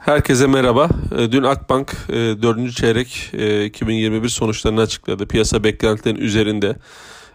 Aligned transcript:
Herkese 0.00 0.46
merhaba. 0.46 0.88
Ee, 1.18 1.32
dün 1.32 1.42
Akbank 1.42 1.96
4. 2.08 2.58
E, 2.58 2.70
çeyrek 2.70 3.30
2021 3.66 4.26
e, 4.26 4.28
sonuçlarını 4.28 4.80
açıkladı. 4.80 5.26
Piyasa 5.28 5.64
beklentilerinin 5.64 6.20
üzerinde 6.20 6.76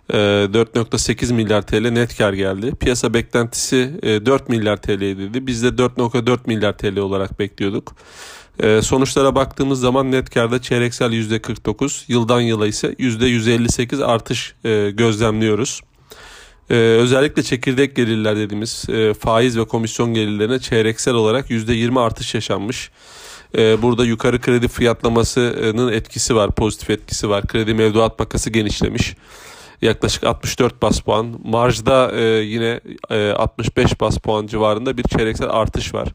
4.8 0.09 1.31
e, 1.31 1.33
milyar 1.33 1.61
TL 1.61 1.89
net 1.89 2.17
kar 2.17 2.33
geldi. 2.33 2.71
Piyasa 2.79 3.13
beklentisi 3.13 3.99
4 4.03 4.49
milyar 4.49 4.77
TL'ydi. 4.77 5.47
Biz 5.47 5.63
de 5.63 5.67
4.4 5.67 6.39
milyar 6.45 6.77
TL 6.77 6.97
olarak 6.97 7.39
bekliyorduk. 7.39 7.95
Sonuçlara 8.81 9.35
baktığımız 9.35 9.79
zaman 9.79 10.11
net 10.11 10.29
karda 10.29 10.61
çeyreksel 10.61 11.11
%49, 11.11 12.03
yıldan 12.07 12.41
yıla 12.41 12.67
ise 12.67 12.87
%158 12.87 14.05
artış 14.05 14.55
gözlemliyoruz. 14.93 15.81
Ee, 16.69 16.75
özellikle 16.75 17.43
çekirdek 17.43 17.95
gelirler 17.95 18.37
dediğimiz 18.37 18.85
e, 18.89 19.13
faiz 19.13 19.57
ve 19.57 19.65
komisyon 19.65 20.13
gelirlerine 20.13 20.59
çeyreksel 20.59 21.13
olarak 21.13 21.49
%20 21.49 21.99
artış 21.99 22.35
yaşanmış. 22.35 22.91
Ee, 23.57 23.81
burada 23.81 24.05
yukarı 24.05 24.41
kredi 24.41 24.67
fiyatlamasının 24.67 25.91
etkisi 25.91 26.35
var, 26.35 26.51
pozitif 26.51 26.89
etkisi 26.89 27.29
var. 27.29 27.47
Kredi 27.47 27.73
mevduat 27.73 28.19
makası 28.19 28.49
genişlemiş. 28.49 29.15
Yaklaşık 29.81 30.23
64 30.23 30.81
bas 30.81 30.99
puan. 30.99 31.39
Marjda 31.43 32.11
e, 32.11 32.23
yine 32.23 32.79
e, 33.09 33.29
65 33.31 34.01
bas 34.01 34.17
puan 34.17 34.47
civarında 34.47 34.97
bir 34.97 35.03
çeyreksel 35.03 35.49
artış 35.49 35.93
var. 35.93 36.07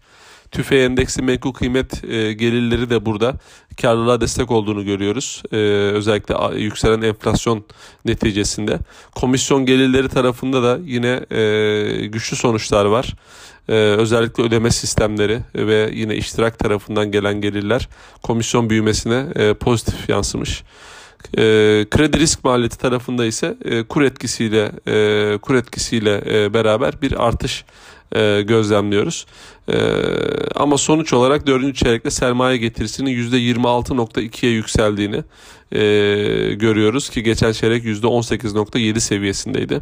TÜFE 0.50 0.84
endeksi 0.84 1.22
menkul 1.22 1.52
kıymet 1.52 2.04
e, 2.04 2.32
gelirleri 2.32 2.90
de 2.90 3.06
burada 3.06 3.34
karlılığa 3.82 4.20
destek 4.20 4.50
olduğunu 4.50 4.84
görüyoruz. 4.84 5.42
E, 5.52 5.56
özellikle 5.94 6.58
yükselen 6.58 7.02
enflasyon 7.02 7.64
neticesinde. 8.04 8.78
Komisyon 9.14 9.66
gelirleri 9.66 10.08
tarafında 10.08 10.62
da 10.62 10.78
yine 10.84 11.20
e, 11.30 12.06
güçlü 12.06 12.36
sonuçlar 12.36 12.84
var. 12.84 13.14
Özellikle 13.68 14.42
ödeme 14.42 14.70
sistemleri 14.70 15.40
ve 15.54 15.90
yine 15.94 16.16
iştirak 16.16 16.58
tarafından 16.58 17.10
gelen 17.10 17.40
gelirler 17.40 17.88
komisyon 18.22 18.70
büyümesine 18.70 19.26
pozitif 19.54 20.08
yansımış. 20.08 20.62
E, 21.38 21.42
kredi 21.90 22.18
risk 22.18 22.44
maliyeti 22.44 22.78
tarafında 22.78 23.26
ise 23.26 23.56
e, 23.64 23.82
kur 23.82 24.02
etkisiyle 24.02 24.72
e, 24.88 25.38
kur 25.38 25.54
etkisiyle 25.54 26.22
e, 26.30 26.54
beraber 26.54 27.02
bir 27.02 27.26
artış 27.26 27.64
e, 28.16 28.42
gözlemliyoruz. 28.42 29.26
E, 29.68 29.76
ama 30.54 30.78
sonuç 30.78 31.12
olarak 31.12 31.46
4. 31.46 31.76
çeyrekte 31.76 32.10
sermaye 32.10 32.56
getirisinin 32.56 33.10
%26.2'ye 33.10 34.52
yükseldiğini 34.52 35.24
e, 35.72 35.80
görüyoruz 36.54 37.10
ki 37.10 37.22
geçen 37.22 37.52
çeyrek 37.52 37.84
%18.7 37.84 39.00
seviyesindeydi. 39.00 39.80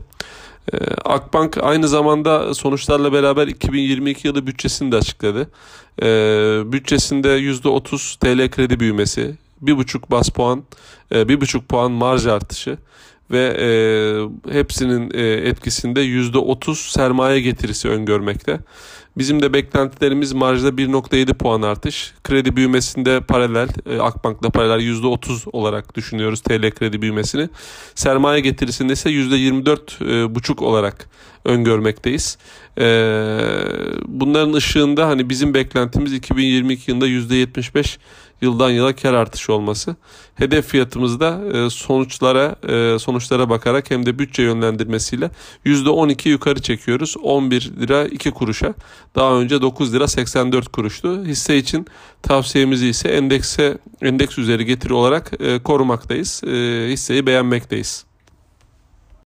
E, 0.73 0.77
Akbank 1.05 1.59
aynı 1.63 1.89
zamanda 1.89 2.55
sonuçlarla 2.55 3.13
beraber 3.13 3.47
2022 3.47 4.27
yılı 4.27 4.47
bütçesini 4.47 4.93
de 4.93 4.97
açıkladı. 4.97 5.51
E, 6.03 6.07
bütçesinde 6.73 7.29
%30 7.29 8.19
TL 8.19 8.51
kredi 8.51 8.81
büyümesi, 8.81 9.35
1,5 9.63 10.11
bas 10.11 10.29
puan, 10.31 10.65
1,5 11.11 11.61
puan 11.63 11.93
marj 11.93 12.27
artışı 12.27 12.79
ve 13.31 13.57
e, 13.61 13.69
hepsinin 14.53 15.11
e, 15.15 15.49
etkisinde 15.49 16.05
%30 16.05 16.75
sermaye 16.75 17.41
getirisi 17.41 17.89
öngörmekte. 17.89 18.59
Bizim 19.19 19.43
de 19.43 19.53
beklentilerimiz 19.53 20.33
marjda 20.33 20.69
1.7 20.69 21.35
puan 21.35 21.63
artış. 21.63 22.15
Kredi 22.25 22.57
büyümesinde 22.57 23.21
paralel, 23.21 23.69
e, 23.87 24.01
Akbank'la 24.01 24.51
paralel 24.51 24.81
%30 24.81 25.49
olarak 25.53 25.97
düşünüyoruz 25.97 26.41
TL 26.41 26.71
kredi 26.71 27.03
büyümesini. 27.03 27.49
Sermaye 27.95 28.41
getirisinde 28.41 28.93
ise 28.93 29.11
%24,5 29.11 30.65
olarak 30.65 31.09
öngörmekteyiz. 31.45 32.39
E, 32.79 32.85
bunların 34.07 34.53
ışığında 34.53 35.07
hani 35.07 35.31
bizim 35.31 35.55
beklentimiz 35.55 36.13
2022 36.13 36.91
yılında 36.91 37.09
%75 37.09 37.99
yıldan 38.43 38.71
yıla 38.71 38.97
kar 38.97 39.15
artışı 39.15 39.53
olması. 39.53 39.97
Hedef 40.35 40.67
fiyatımızda 40.67 41.41
e, 41.55 41.71
sonuçlara 41.71 42.57
e, 42.69 42.99
sonuçlara 43.21 43.51
bakarak 43.51 43.91
hem 43.91 44.07
de 44.07 44.19
bütçe 44.19 44.43
yönlendirmesiyle 44.43 45.31
%12 45.67 46.29
yukarı 46.29 46.63
çekiyoruz. 46.63 47.17
11 47.23 47.73
lira 47.81 48.05
2 48.05 48.31
kuruşa. 48.31 48.75
Daha 49.15 49.35
önce 49.35 49.63
9 49.63 49.95
lira 49.95 50.09
84 50.09 50.69
kuruştu. 50.69 51.25
Hisse 51.25 51.57
için 51.57 51.87
tavsiyemizi 52.23 52.89
ise 52.89 53.09
endekse 53.09 53.79
endeks 54.03 54.39
üzeri 54.39 54.65
getiri 54.65 54.95
olarak 54.95 55.33
e, 55.41 55.63
korumaktayız. 55.63 56.43
Hisseyi 56.89 57.27
beğenmekteyiz. 57.27 58.08